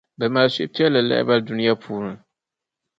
Bɛ 0.17 0.25
mali 0.33 0.49
suhupiεlli 0.55 0.99
lahibali 1.09 1.43
Dunia 1.47 1.73
bɛhigu 1.75 1.81
puuni. 1.83 2.13